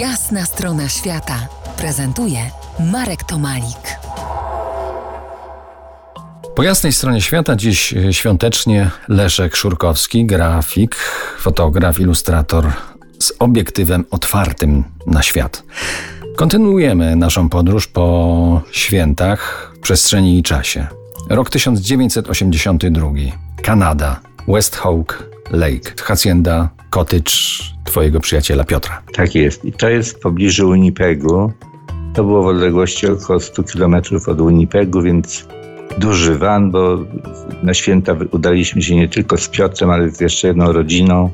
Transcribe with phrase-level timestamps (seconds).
[0.00, 2.38] Jasna strona świata prezentuje
[2.92, 3.98] Marek Tomalik.
[6.56, 10.96] Po jasnej stronie świata dziś świątecznie Leszek Szurkowski, grafik,
[11.38, 12.72] fotograf, ilustrator
[13.18, 15.62] z obiektywem otwartym na świat.
[16.36, 20.86] Kontynuujemy naszą podróż po świętach, przestrzeni i czasie.
[21.30, 23.08] Rok 1982.
[23.62, 24.20] Kanada.
[24.48, 26.02] West Hawk Lake.
[26.02, 27.32] Hacienda Cottage
[27.84, 29.02] twojego przyjaciela Piotra.
[29.12, 29.64] Tak jest.
[29.64, 31.52] I to jest w pobliżu Winnipegu.
[32.14, 33.94] To było w odległości około 100 km
[34.26, 35.48] od Winnipegu, więc
[35.98, 36.98] duży van, bo
[37.62, 41.30] na święta udaliśmy się nie tylko z Piotrem, ale z jeszcze jedną rodziną.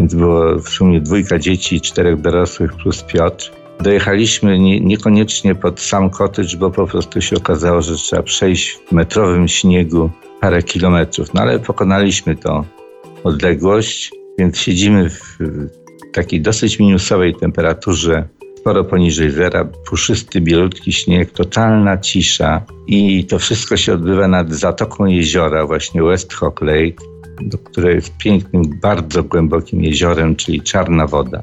[0.00, 3.50] Więc było w sumie dwójka dzieci, czterech dorosłych plus Piotr.
[3.80, 8.92] Dojechaliśmy nie, niekoniecznie pod sam cottage, bo po prostu się okazało, że trzeba przejść w
[8.92, 11.34] metrowym śniegu parę kilometrów.
[11.34, 12.64] No ale pokonaliśmy tą
[13.24, 15.38] odległość, więc siedzimy w
[16.12, 18.28] takiej dosyć minusowej temperaturze,
[18.58, 25.06] sporo poniżej zera, puszysty, bielutki śnieg, totalna cisza i to wszystko się odbywa nad zatoką
[25.06, 27.14] jeziora, właśnie West Hawk Lake,
[27.64, 31.42] które jest pięknym, bardzo głębokim jeziorem, czyli czarna woda.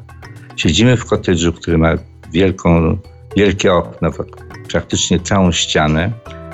[0.55, 1.95] Siedzimy w kotedżu, który ma
[2.33, 2.97] wielką,
[3.37, 4.09] wielkie okno,
[4.71, 6.11] praktycznie całą ścianę,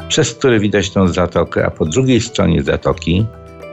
[0.08, 3.26] przez które widać tą zatokę, a po drugiej stronie zatoki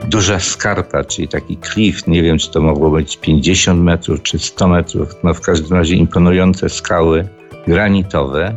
[0.07, 4.67] duża skarpa, czyli taki klif, nie wiem czy to mogło być 50 metrów czy 100
[4.67, 7.27] metrów, no w każdym razie imponujące skały
[7.67, 8.55] granitowe,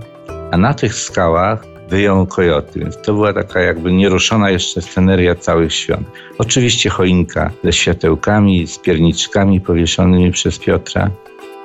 [0.51, 5.75] a na tych skałach wyją kojoty, więc to była taka jakby nieruszona jeszcze sceneria całych
[5.75, 6.09] świąt.
[6.39, 11.11] Oczywiście choinka ze światełkami, z pierniczkami powieszonymi przez Piotra,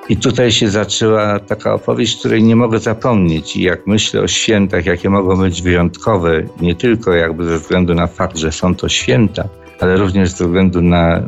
[0.08, 3.56] i tutaj się zaczęła taka opowieść, której nie mogę zapomnieć.
[3.56, 8.06] I jak myślę o świętach, jakie mogą być wyjątkowe, nie tylko jakby ze względu na
[8.06, 9.48] fakt, że są to święta,
[9.80, 11.20] ale również ze względu na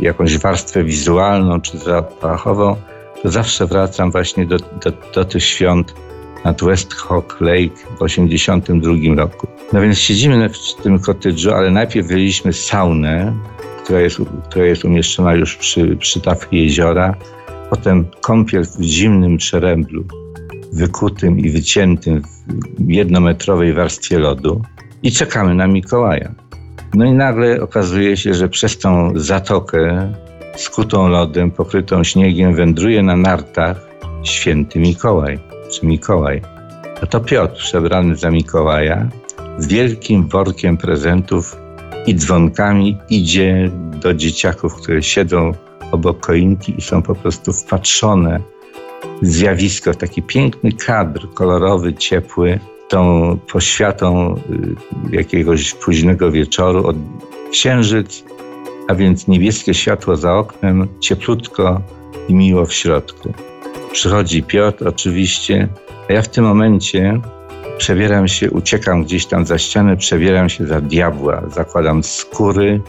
[0.00, 2.76] jakąś warstwę wizualną czy zapachową,
[3.22, 5.94] to zawsze wracam właśnie do, do, do tych świąt
[6.44, 9.46] nad West Hawk Lake w 1982 roku.
[9.72, 13.32] No więc siedzimy w tym kotedżu, ale najpierw wyjęliśmy saunę,
[13.84, 14.18] która jest,
[14.48, 17.14] która jest umieszczona już przy, przy tafli jeziora,
[17.70, 20.04] potem kąpiel w zimnym przeręblu,
[20.72, 22.22] wykutym i wyciętym
[22.78, 24.62] w jednometrowej warstwie lodu
[25.02, 26.45] i czekamy na Mikołaja.
[26.96, 30.12] No i nagle okazuje się, że przez tą zatokę
[30.56, 33.76] skutą lodem, pokrytą śniegiem wędruje na nartach
[34.22, 35.38] święty Mikołaj,
[35.70, 36.42] czy Mikołaj.
[37.02, 39.08] A to Piotr, przebrany za Mikołaja,
[39.58, 41.56] z wielkim workiem prezentów
[42.06, 43.70] i dzwonkami idzie
[44.00, 45.52] do dzieciaków, które siedzą
[45.92, 48.40] obok koinki i są po prostu wpatrzone
[49.22, 54.34] w zjawisko, w taki piękny kadr, kolorowy, ciepły, tą poświatą
[55.10, 56.96] y, jakiegoś późnego wieczoru, od
[57.50, 58.24] księżyc,
[58.88, 61.80] a więc niebieskie światło za oknem, cieplutko
[62.28, 63.32] i miło w środku.
[63.92, 65.68] Przychodzi Piotr oczywiście,
[66.08, 67.20] a ja w tym momencie
[67.78, 72.80] przebieram się, uciekam gdzieś tam za ścianę, przebieram się za diabła, zakładam skóry,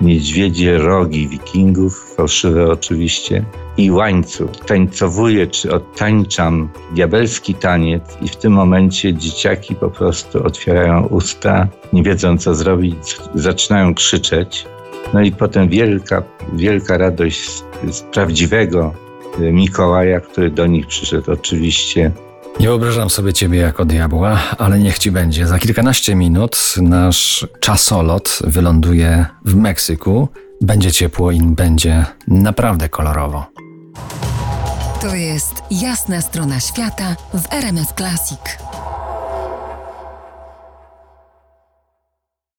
[0.00, 3.44] niedźwiedzie rogi wikingów, fałszywe oczywiście,
[3.76, 4.50] i łańcuch.
[4.66, 12.02] Tańcowuję czy odtańczam diabelski taniec i w tym momencie dzieciaki po prostu otwierają usta, nie
[12.02, 14.66] wiedzą co zrobić, zaczynają krzyczeć.
[15.14, 16.22] No i potem wielka,
[16.52, 18.94] wielka radość z, z prawdziwego
[19.38, 22.12] Mikołaja, który do nich przyszedł oczywiście
[22.60, 25.46] nie wyobrażam sobie ciebie jako diabła, ale niech ci będzie.
[25.46, 30.28] Za kilkanaście minut nasz czasolot wyląduje w Meksyku.
[30.62, 33.46] Będzie ciepło i będzie naprawdę kolorowo.
[35.00, 38.61] To jest jasna strona świata w RMS Classic.